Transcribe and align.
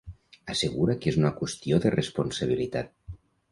Assegura 0.53 0.95
que 1.03 1.11
és 1.11 1.19
una 1.19 1.31
qüestió 1.43 1.81
de 1.85 1.93
"responsabilitat". 1.99 2.93